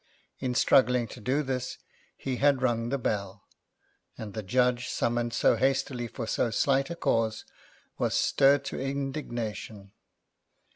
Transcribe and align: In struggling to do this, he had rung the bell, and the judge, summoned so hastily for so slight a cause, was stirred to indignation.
In 0.39 0.55
struggling 0.55 1.05
to 1.09 1.19
do 1.21 1.43
this, 1.43 1.77
he 2.17 2.37
had 2.37 2.63
rung 2.63 2.89
the 2.89 2.97
bell, 2.97 3.43
and 4.17 4.33
the 4.33 4.41
judge, 4.41 4.89
summoned 4.89 5.31
so 5.31 5.55
hastily 5.57 6.07
for 6.07 6.25
so 6.25 6.49
slight 6.49 6.89
a 6.89 6.95
cause, 6.95 7.45
was 7.99 8.15
stirred 8.15 8.65
to 8.65 8.79
indignation. 8.81 9.91